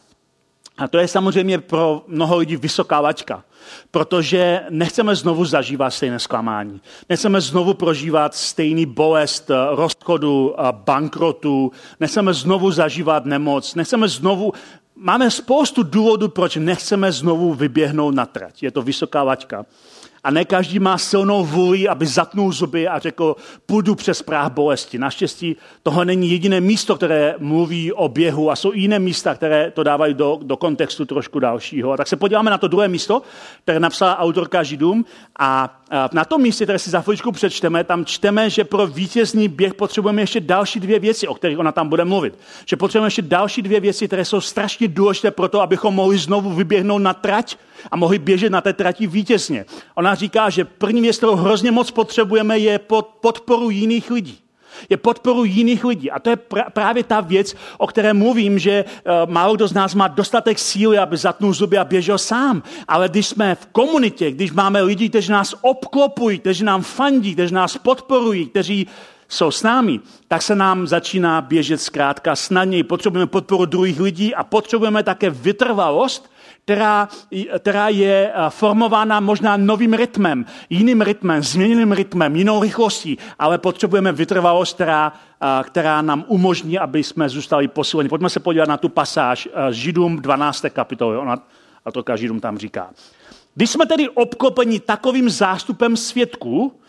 [0.79, 3.45] A to je samozřejmě pro mnoho lidí vysoká laťka,
[3.91, 6.81] protože nechceme znovu zažívat stejné zklamání.
[7.09, 14.53] Nechceme znovu prožívat stejný bolest rozchodu, bankrotu, nechceme znovu zažívat nemoc, nechceme znovu
[14.99, 18.63] máme spoustu důvodů, proč nechceme znovu vyběhnout na trať.
[18.63, 19.67] Je to vysoká laťka.
[20.29, 23.37] A ne každý má silnou vůli, aby zatnul zuby a řekl,
[23.67, 24.99] půjdu přes práh bolesti.
[24.99, 29.83] Naštěstí tohle není jediné místo, které mluví o běhu a jsou jiné místa, které to
[29.83, 31.93] dávají do, do kontextu trošku dalšího.
[31.93, 33.23] A tak se podíváme na to druhé místo,
[33.63, 35.05] které napsala autorka Židům
[35.39, 35.81] a
[36.13, 40.23] na tom místě, které si za chviličku přečteme, tam čteme, že pro vítězný běh potřebujeme
[40.23, 42.39] ještě další dvě věci, o kterých ona tam bude mluvit.
[42.67, 46.53] Že potřebujeme ještě další dvě věci, které jsou strašně důležité pro to, abychom mohli znovu
[46.53, 47.57] vyběhnout na trať
[47.91, 49.65] a mohli běžet na té trati vítězně.
[49.95, 52.81] Ona říká, že první věc, kterou hrozně moc potřebujeme, je
[53.21, 54.39] podporu jiných lidí
[54.89, 56.11] je podporu jiných lidí.
[56.11, 56.37] A to je
[56.73, 60.99] právě ta věc, o které mluvím, že uh, málo kdo z nás má dostatek síly,
[60.99, 62.63] aby zatnul zuby a běžel sám.
[62.89, 67.55] Ale když jsme v komunitě, když máme lidi, kteří nás obklopují, kteří nám fandí, kteří
[67.55, 68.87] nás podporují, kteří
[69.29, 72.83] jsou s námi, tak se nám začíná běžet zkrátka snadněji.
[72.83, 76.31] Potřebujeme podporu druhých lidí a potřebujeme také vytrvalost,
[76.69, 77.09] která,
[77.59, 84.13] která je eh, formována možná novým rytmem, jiným rytmem, změněným rytmem, jinou rychlostí, ale potřebujeme
[84.13, 88.09] vytrvalost, která, eh, která nám umožní, aby jsme zůstali posileni.
[88.09, 90.71] Pojďme se podívat na tu pasáž z Židům 12.
[90.71, 91.17] kapitoly.
[91.17, 91.37] Ona,
[91.85, 92.91] a to Židům tam říká.
[93.55, 96.81] Když jsme tedy obklopeni takovým zástupem svědků,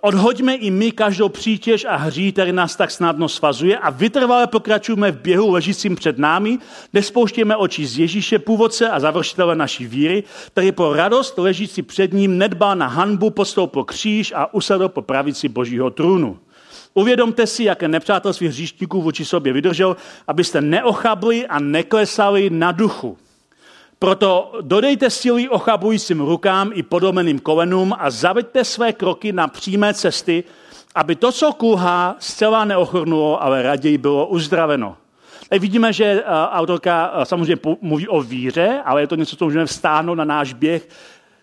[0.00, 5.12] Odhoďme i my každou přítěž a hří, který nás tak snadno svazuje a vytrvale pokračujeme
[5.12, 6.58] v běhu ležícím před námi,
[6.92, 12.38] nespouštějme oči z Ježíše, původce a završitele naší víry, který po radost ležící před ním
[12.38, 16.38] nedbal na hanbu, postoupil kříž a usedl po pravici božího trůnu.
[16.94, 19.96] Uvědomte si, jaké nepřátelství hříšníků vůči sobě vydržel,
[20.26, 23.18] abyste neochabli a neklesali na duchu.
[23.98, 30.44] Proto dodejte síly ochabujícím rukám i podobným kolenům a zaveďte své kroky na přímé cesty,
[30.94, 34.96] aby to, co kulhá, zcela neochrnulo, ale raději bylo uzdraveno.
[35.48, 39.44] Tady vidíme, že eh, autorka eh, samozřejmě mluví o víře, ale je to něco, co
[39.44, 40.88] můžeme vstáhnout na náš běh,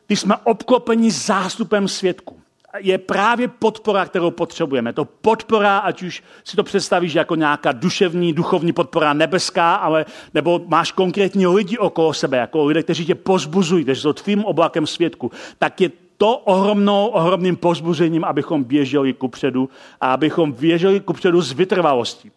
[0.07, 2.42] když jsme obklopeni zástupem svědků
[2.79, 4.93] je právě podpora, kterou potřebujeme.
[4.93, 10.61] To podpora, ať už si to představíš jako nějaká duševní, duchovní podpora nebeská, ale nebo
[10.67, 15.31] máš konkrétní lidi okolo sebe, jako lidé, kteří tě pozbuzují, kteří jsou tvým oblakem světku,
[15.59, 19.69] tak je to ohromnou, ohromným pozbuzením, abychom běželi kupředu
[20.01, 22.31] a abychom běželi kupředu s vytrvalostí.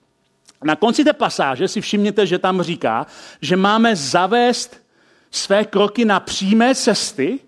[0.64, 3.06] Na konci té pasáže si všimněte, že tam říká,
[3.40, 4.82] že máme zavést
[5.30, 7.38] své kroky na přímé cesty,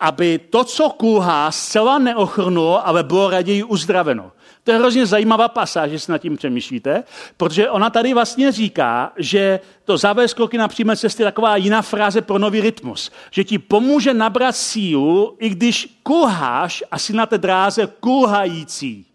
[0.00, 4.32] aby to, co kulhá, zcela neochrnulo, ale bylo raději uzdraveno.
[4.64, 7.04] To je hrozně zajímavá pasáž, že si nad tím přemýšlíte,
[7.36, 11.82] protože ona tady vlastně říká, že to zavést kroky na přímé cesty je taková jiná
[11.82, 13.10] fráze pro nový rytmus.
[13.30, 19.06] Že ti pomůže nabrat sílu, i když kulháš a na té dráze kulhající.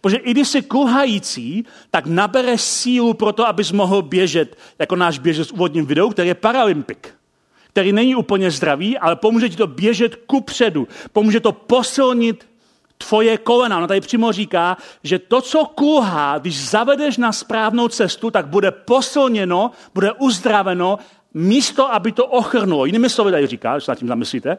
[0.00, 5.18] Protože i když jsi kulhající, tak nabereš sílu pro to, abys mohl běžet, jako náš
[5.18, 7.14] běžec v úvodním videu, který je paralympik
[7.74, 10.88] který není úplně zdravý, ale pomůže ti to běžet ku předu.
[11.12, 12.46] Pomůže to posilnit
[12.98, 13.76] tvoje kolena.
[13.76, 18.70] Ona tady přímo říká, že to, co kulhá, když zavedeš na správnou cestu, tak bude
[18.70, 20.98] posilněno, bude uzdraveno,
[21.34, 22.84] místo, aby to ochrnulo.
[22.84, 24.58] Jinými slovy tady říká, když se nad tím zamyslíte,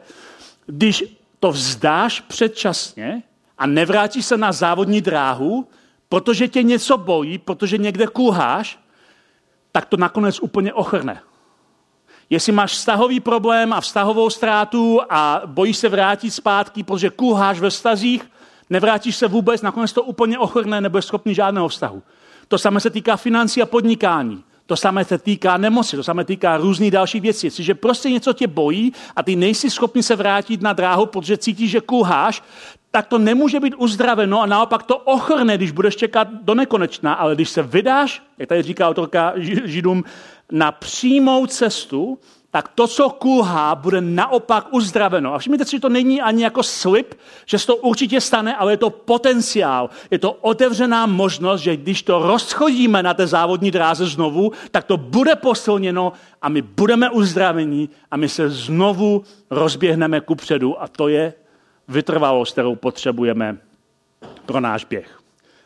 [0.66, 1.04] když
[1.40, 3.22] to vzdáš předčasně
[3.58, 5.68] a nevrátíš se na závodní dráhu,
[6.08, 8.78] protože tě něco bojí, protože někde kulháš,
[9.72, 11.20] tak to nakonec úplně ochrne.
[12.30, 17.70] Jestli máš vztahový problém a vztahovou ztrátu a bojíš se vrátit zpátky, protože kulháš ve
[17.70, 18.30] vztazích,
[18.70, 22.02] nevrátíš se vůbec, nakonec to úplně ochrne, nebo schopný žádného vztahu.
[22.48, 24.44] To samé se týká financí a podnikání.
[24.66, 27.46] To samé se týká nemoci, to samé týká různých dalších věcí.
[27.46, 31.70] Jestliže prostě něco tě bojí a ty nejsi schopný se vrátit na dráhu, protože cítíš,
[31.70, 32.42] že kulháš,
[32.90, 37.14] tak to nemůže být uzdraveno a naopak to ochrne, když budeš čekat do nekonečna.
[37.14, 39.32] Ale když se vydáš, jak tady říká autorka
[39.64, 40.04] Židům,
[40.52, 42.18] na přímou cestu,
[42.50, 45.34] tak to, co kulhá, bude naopak uzdraveno.
[45.34, 47.14] A všimněte si, že to není ani jako slib,
[47.46, 49.90] že se to určitě stane, ale je to potenciál.
[50.10, 54.96] Je to otevřená možnost, že když to rozchodíme na té závodní dráze znovu, tak to
[54.96, 61.32] bude posilněno a my budeme uzdraveni a my se znovu rozběhneme kupředu a to je
[61.88, 63.58] vytrvalost, kterou potřebujeme
[64.46, 65.20] pro náš běh.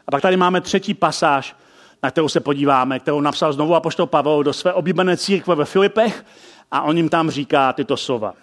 [0.07, 1.57] A pak tady máme třetí pasáž,
[2.03, 6.25] na kterou se podíváme, kterou napsal znovu apoštol Pavel do své oblíbené církve ve Filipech
[6.71, 8.35] a on jim tam říká tyto slova.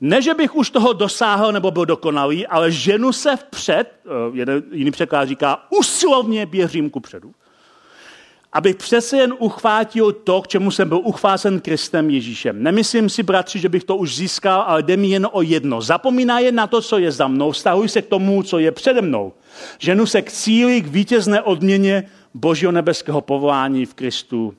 [0.00, 4.62] Ne, že bych už toho dosáhl nebo byl dokonalý, ale ženu se vpřed, eh, jeden,
[4.72, 7.34] jiný překlad říká, usilovně běžím ku předu,
[8.52, 12.62] abych přece jen uchvátil to, k čemu jsem byl uchvácen Kristem Ježíšem.
[12.62, 15.80] Nemyslím si, bratři, že bych to už získal, ale jde mi jen o jedno.
[15.80, 19.02] Zapomíná jen na to, co je za mnou, vztahuj se k tomu, co je přede
[19.02, 19.32] mnou.
[19.78, 24.54] Ženu se k cíli, k vítězné odměně božího nebeského povolání v Kristu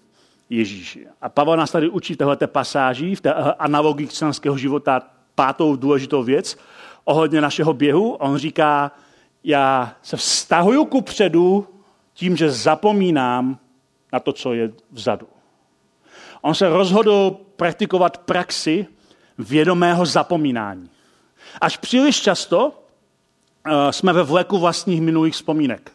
[0.50, 1.08] Ježíši.
[1.22, 5.02] A Pavel nás tady učí v této pasáži, v té analogii křesťanského života,
[5.36, 6.58] pátou důležitou věc
[7.06, 8.12] ohledně našeho běhu.
[8.12, 8.92] On říká,
[9.44, 11.68] já se vztahuju ku předu
[12.14, 13.58] tím, že zapomínám
[14.14, 15.28] na to, co je vzadu.
[16.42, 18.88] On se rozhodl praktikovat praxi
[19.38, 20.90] vědomého zapomínání.
[21.62, 25.95] Až příliš často uh, jsme ve vleku vlastních minulých vzpomínek.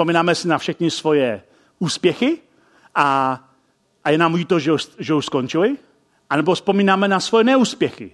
[0.00, 1.42] Vzpomínáme si na všechny svoje
[1.78, 2.38] úspěchy
[2.94, 3.40] a,
[4.04, 5.76] a je nám líto, že, že už skončili,
[6.30, 8.10] anebo vzpomínáme na svoje neúspěchy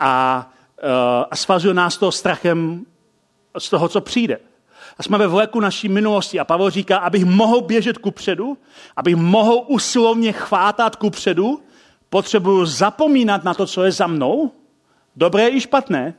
[0.00, 0.46] a,
[0.82, 0.90] uh,
[1.30, 2.86] a svazuje nás to strachem
[3.58, 4.38] z toho, co přijde.
[4.98, 6.40] A jsme ve vleku naší minulosti.
[6.40, 8.58] A Pavel říká, abych mohl běžet ku předu,
[8.96, 11.62] abych mohl usilovně chvátat ku předu,
[12.10, 14.50] potřebuju zapomínat na to, co je za mnou,
[15.16, 16.14] dobré i špatné,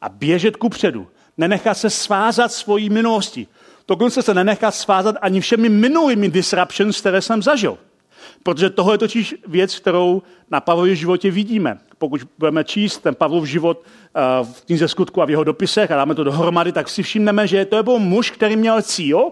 [0.00, 1.08] a běžet ku předu.
[1.36, 3.46] Nenechat se svázat svojí minulosti.
[3.88, 7.78] Dokonce se nenechat svázat ani všemi minulými disruptions, které jsem zažil.
[8.42, 11.78] Protože tohle je totiž věc, kterou na Pavlově životě vidíme.
[11.98, 15.96] Pokud budeme číst ten Pavlov život uh, v knize skutku a v jeho dopisech a
[15.96, 19.18] dáme to dohromady, tak si všimneme, že to byl muž, který měl cíl.
[19.18, 19.30] Uh,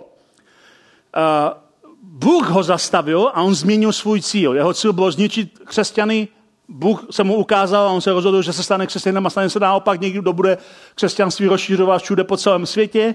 [2.03, 4.55] Bůh ho zastavil a on změnil svůj cíl.
[4.55, 6.29] Jeho cíl bylo zničit křesťany
[6.69, 9.61] Bůh se mu ukázal a on se rozhodl, že se stane křesťanem a stane se
[9.61, 10.59] naopak někdo, kdo bude
[10.95, 13.15] křesťanství rozšířovat všude po celém světě.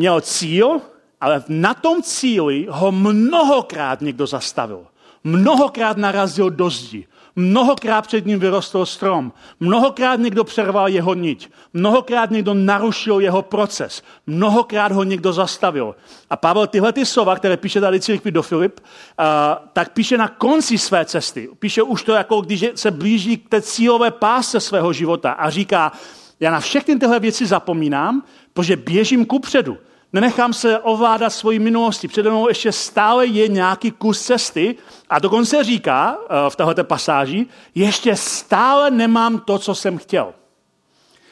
[0.00, 0.80] Měl cíl,
[1.20, 4.86] ale na tom cíli ho mnohokrát někdo zastavil.
[5.24, 7.06] Mnohokrát narazil do zdi.
[7.36, 9.32] Mnohokrát před ním vyrostl strom.
[9.60, 11.50] Mnohokrát někdo přerval jeho niť.
[11.72, 14.02] Mnohokrát někdo narušil jeho proces.
[14.26, 15.94] Mnohokrát ho někdo zastavil.
[16.30, 19.26] A Pavel tyhle ty slova, které píše tady církvi do Filip, uh,
[19.72, 21.48] tak píše na konci své cesty.
[21.58, 25.92] Píše už to, jako když se blíží k té cílové pásce svého života a říká,
[26.40, 29.76] já na všechny tyhle věci zapomínám, protože běžím ku předu.
[30.12, 32.08] Nenechám se ovládat svojí minulostí.
[32.08, 34.76] Přede mnou ještě stále je nějaký kus cesty
[35.10, 40.34] a dokonce říká eh, v této pasáži, ještě stále nemám to, co jsem chtěl.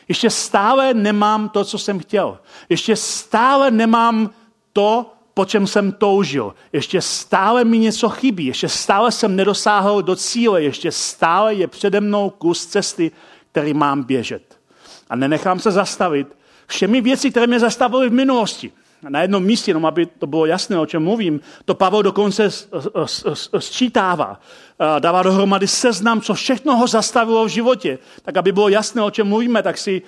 [0.08, 2.38] Ještě stále nemám to, co jsem chtěl.
[2.68, 4.30] Ještě stále nemám
[4.72, 6.54] to, po čem jsem toužil.
[6.72, 8.46] Ještě stále mi něco chybí.
[8.46, 10.62] Ještě stále jsem nedosáhl do cíle.
[10.62, 13.10] Ještě stále je přede mnou kus cesty,
[13.52, 14.58] který mám běžet.
[15.10, 16.36] A nenechám se zastavit,
[16.68, 18.72] všemi věci, které mě zastavily v minulosti.
[19.08, 22.48] Na jednom místě, jenom aby to bylo jasné, o čem mluvím, to Pavel dokonce
[23.58, 24.40] sčítává.
[24.98, 27.98] Dává dohromady seznam, co všechno ho zastavilo v životě.
[28.22, 30.02] Tak aby bylo jasné, o čem mluvíme, tak si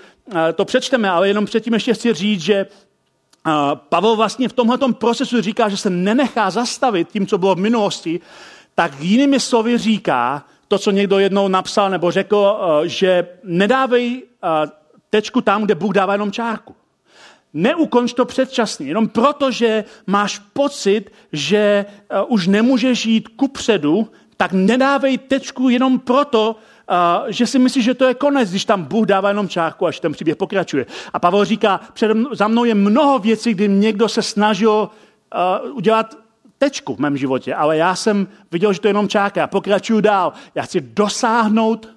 [0.55, 2.67] to přečteme, ale jenom předtím ještě chci říct, že
[3.75, 8.21] Pavel vlastně v tomhle procesu říká, že se nenechá zastavit tím, co bylo v minulosti,
[8.75, 14.23] tak jinými slovy říká to, co někdo jednou napsal nebo řekl, že nedávej
[15.11, 16.75] tečku tam, kde Bůh dává jenom čárku.
[17.55, 24.53] Neukonč to předčasně, jenom proto, že máš pocit, že uh, už nemůžeš jít kupředu, tak
[24.53, 29.07] nedávej tečku jenom proto, uh, že si myslíš, že to je konec, když tam Bůh
[29.07, 30.87] dává jenom čárku, až ten příběh pokračuje.
[31.13, 34.91] A Pavel říká, před, za mnou je mnoho věcí, kdy někdo se snažil
[35.71, 36.15] uh, udělat
[36.59, 40.01] tečku v mém životě, ale já jsem viděl, že to je jenom čárka a pokračuju
[40.01, 40.33] dál.
[40.55, 41.89] Já chci dosáhnout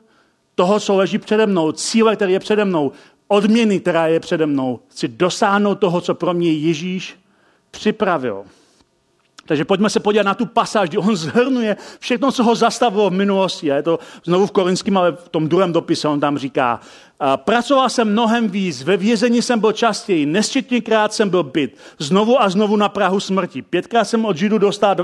[0.56, 2.92] toho, co leží přede mnou, cíle, který je přede mnou,
[3.28, 4.80] odměny, která je přede mnou.
[4.88, 7.16] Chci dosáhnout toho, co pro mě Ježíš
[7.72, 8.44] připravil.
[9.46, 13.14] Takže pojďme se podívat na tu pasáž, kdy on zhrnuje všechno, co ho zastavilo v
[13.14, 13.68] minulosti.
[13.68, 16.80] Je to znovu v Korinském, ale v tom druhém dopise on tam říká,
[17.36, 22.50] Pracoval jsem mnohem víc, ve vězení jsem byl častěji, nesčetněkrát jsem byl byt, znovu a
[22.50, 23.62] znovu na Prahu smrti.
[23.62, 24.96] Pětkrát jsem od Židu dostal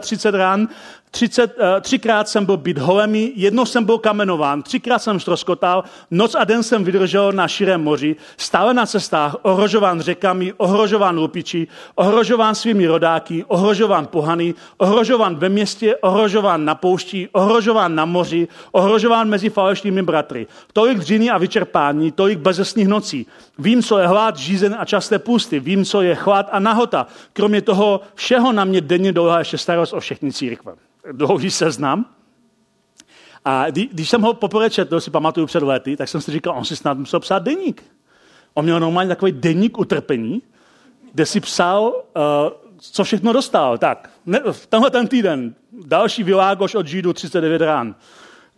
[0.00, 0.68] 39 ran,
[1.10, 6.34] 30, uh, třikrát jsem byl byt holemi, jedno jsem byl kamenován, třikrát jsem stroskotal, noc
[6.34, 12.54] a den jsem vydržel na širém moři, stále na cestách, ohrožován řekami, ohrožován lupiči, ohrožován
[12.54, 19.50] svými rodáky, ohrožován pohany, ohrožován ve městě, ohrožován na poušti, ohrožován na moři, ohrožován mezi
[19.50, 20.46] falešnými bratry.
[20.72, 23.26] Tolik dřiny a vyčerpání vyčerpání, tolik bezesných nocí.
[23.58, 25.60] Vím, co je hlad, žízen a časté pusty.
[25.60, 27.06] Vím, co je chlad a nahota.
[27.32, 30.74] Kromě toho všeho na mě denně dlouhá ještě starost o všechny církve.
[31.12, 32.06] Dlouhý seznam.
[33.44, 36.64] A když jsem ho poprvé četl, si pamatuju před lety, tak jsem si říkal, on
[36.64, 37.82] si snad musel psát deník.
[38.54, 40.42] On měl normálně takový deník utrpení,
[41.12, 43.78] kde si psal, uh, co všechno dostal.
[43.78, 45.54] Tak, ne, tenhle ten týden,
[45.86, 47.94] další vylágoš od Židů 39 rán.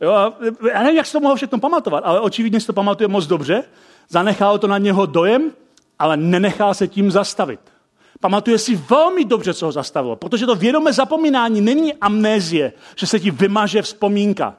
[0.00, 0.32] Jo,
[0.72, 3.64] já nevím, jak se to mohl všechno pamatovat, ale očividně si to pamatuje moc dobře.
[4.08, 5.52] Zanechal to na něho dojem,
[5.98, 7.60] ale nenechal se tím zastavit.
[8.20, 13.20] Pamatuje si velmi dobře, co ho zastavilo, protože to vědomé zapomínání není amnézie, že se
[13.20, 14.56] ti vymaže vzpomínka,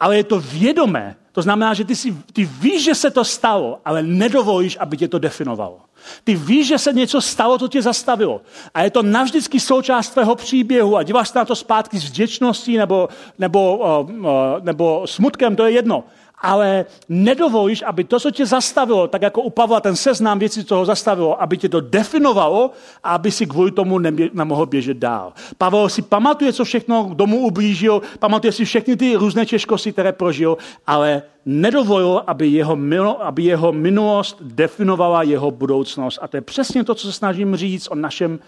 [0.00, 1.16] ale je to vědomé.
[1.32, 5.08] To znamená, že ty, si, ty víš, že se to stalo, ale nedovolíš, aby tě
[5.08, 5.80] to definovalo.
[6.24, 8.40] Ty víš, že se něco stalo, to tě zastavilo.
[8.74, 12.76] A je to navždycky součást tvého příběhu a díváš se na to zpátky s vděčností
[12.76, 14.26] nebo, nebo, uh, uh,
[14.62, 16.04] nebo smutkem, to je jedno
[16.44, 20.76] ale nedovolíš, aby to, co tě zastavilo, tak jako u Pavla ten seznam věcí, co
[20.76, 22.70] ho zastavilo, aby tě to definovalo
[23.04, 23.98] a aby si kvůli tomu
[24.32, 25.32] nemohl běžet dál.
[25.58, 30.56] Pavel si pamatuje, co všechno domů ublížil, pamatuje si všechny ty různé těžkosti, které prožil,
[30.86, 36.18] ale nedovolil, aby jeho, milo, aby jeho minulost definovala jeho budoucnost.
[36.22, 38.38] A to je přesně to, co se snažím říct o našem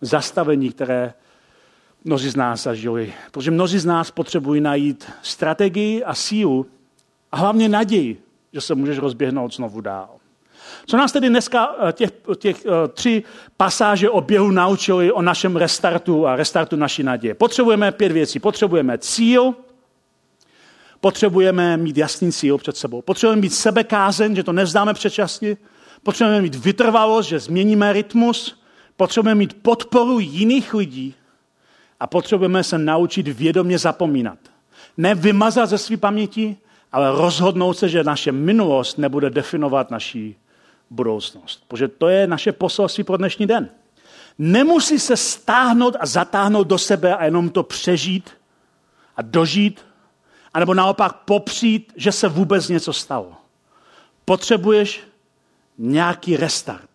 [0.00, 1.14] zastavení, které
[2.04, 3.12] mnozí z nás zažili.
[3.30, 6.66] Protože mnozí z nás potřebují najít strategii a sílu,
[7.32, 8.22] a hlavně naději,
[8.52, 10.08] že se můžeš rozběhnout znovu dál.
[10.86, 13.22] Co nás tedy dneska eh, těch, těch uh, tři
[13.56, 17.34] pasáže o běhu naučili o našem restartu a restartu naší naděje?
[17.34, 18.38] Potřebujeme pět věcí.
[18.38, 19.54] Potřebujeme cíl,
[21.00, 23.02] potřebujeme mít jasný cíl před sebou.
[23.02, 25.56] Potřebujeme mít sebekázen, že to nevzdáme předčasně.
[26.02, 28.62] Potřebujeme mít vytrvalost, že změníme rytmus.
[28.96, 31.14] Potřebujeme mít podporu jiných lidí.
[32.00, 34.38] a potřebujeme se naučit vědomě zapomínat.
[34.96, 36.56] Ne vymazat ze své paměti,
[36.92, 40.36] ale rozhodnout se, že naše minulost nebude definovat naší
[40.90, 41.64] budoucnost.
[41.68, 43.68] Protože to je naše poselství pro dnešní den.
[44.38, 48.30] Nemusí se stáhnout a zatáhnout do sebe a jenom to přežít
[49.16, 49.80] a dožít,
[50.54, 53.32] anebo naopak popřít, že se vůbec něco stalo.
[54.24, 55.02] Potřebuješ
[55.78, 56.90] nějaký restart.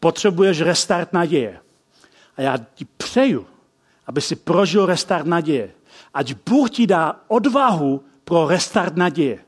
[0.00, 1.60] Potřebuješ restart naděje.
[2.36, 3.46] A já ti přeju,
[4.06, 5.70] aby si prožil restart naděje.
[6.14, 9.38] Ať Bůh ti dá odvahu pro restart naděje.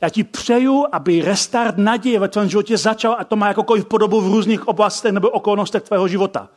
[0.00, 4.20] Já ti přeju, aby restart naděje ve tvém životě začal, a to má jakoukoliv podobu
[4.20, 6.48] v různých oblastech nebo okolnostech tvého života.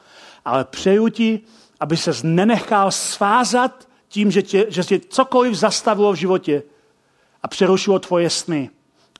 [0.45, 1.39] Ale přeju ti,
[1.79, 6.63] aby se nenechal svázat tím, že tě, že tě cokoliv zastavilo v životě
[7.43, 8.69] a přerušilo tvoje sny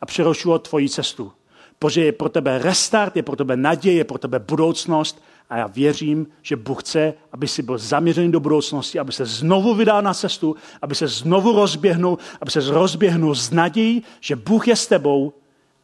[0.02, 1.32] a přerušilo tvoji cestu.
[1.80, 5.68] Protože je pro tebe restart, je pro tebe naděje, je pro tebe budoucnost a já
[5.68, 10.14] věřím, že Bůh chce, aby si byl zaměřený do budoucnosti, aby se znovu vydal na
[10.14, 15.34] cestu, aby se znovu rozběhnul, aby se rozběhnul z nadějí, že Bůh je s tebou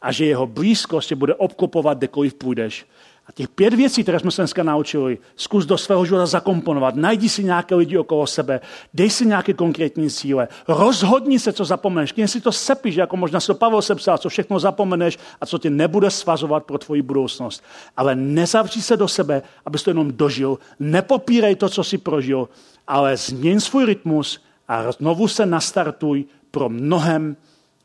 [0.02, 2.86] a že jeho blízkost tě bude obklopovat, kdekoliv půjdeš.
[3.26, 6.94] A těch pět věcí, které jsme se dneska naučili, zkus do svého života zakomponovat.
[6.94, 8.60] Najdi si nějaké lidi okolo sebe,
[8.94, 12.12] dej si nějaké konkrétní cíle, rozhodni se, co zapomeneš.
[12.12, 15.70] Když si to sepíš, jako možná to Pavel sepsal, co všechno zapomeneš a co tě
[15.70, 17.64] nebude svazovat pro tvoji budoucnost.
[17.96, 20.58] Ale nezavří se do sebe, abys to jenom dožil.
[20.80, 22.48] Nepopírej to, co si prožil,
[22.86, 27.36] ale změň svůj rytmus a znovu se nastartuj pro mnohem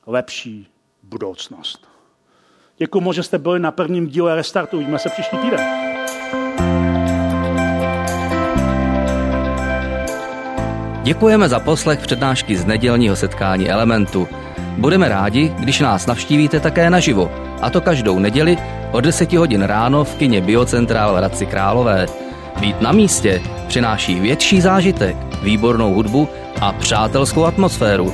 [0.08, 0.68] lepší
[1.04, 1.88] budoucnost.
[2.82, 4.78] Děkuji moc, že jste byli na prvním díle Restartu.
[4.78, 5.60] Uvidíme se příští týden.
[11.04, 14.28] Děkujeme za poslech přednášky z nedělního setkání Elementu.
[14.78, 18.58] Budeme rádi, když nás navštívíte také naživo, a to každou neděli
[18.92, 22.06] od 10 hodin ráno v kině Biocentrál v Hradci Králové.
[22.60, 26.28] Být na místě přináší větší zážitek, výbornou hudbu
[26.62, 28.14] a přátelskou atmosféru,